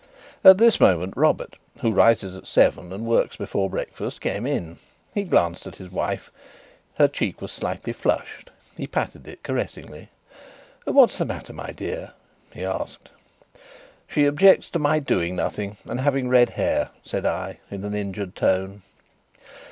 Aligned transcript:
At 0.43 0.57
this 0.57 0.79
moment 0.79 1.13
Robert 1.15 1.57
(who 1.81 1.91
rises 1.91 2.35
at 2.35 2.47
seven 2.47 2.91
and 2.91 3.05
works 3.05 3.35
before 3.35 3.69
breakfast) 3.69 4.19
came 4.19 4.47
in. 4.47 4.79
He 5.13 5.25
glanced 5.25 5.67
at 5.67 5.75
his 5.75 5.91
wife: 5.91 6.31
her 6.95 7.07
cheek 7.07 7.39
was 7.39 7.51
slightly 7.51 7.93
flushed; 7.93 8.49
he 8.75 8.87
patted 8.87 9.27
it 9.27 9.43
caressingly. 9.43 10.09
"What's 10.85 11.19
the 11.19 11.25
matter, 11.25 11.53
my 11.53 11.69
dear?" 11.71 12.13
he 12.51 12.65
asked. 12.65 13.09
"She 14.07 14.25
objects 14.25 14.71
to 14.71 14.79
my 14.79 14.97
doing 14.97 15.35
nothing 15.35 15.77
and 15.85 15.99
having 15.99 16.29
red 16.29 16.49
hair," 16.49 16.89
said 17.03 17.27
I, 17.27 17.59
in 17.69 17.85
an 17.85 17.93
injured 17.93 18.35
tone. 18.35 18.81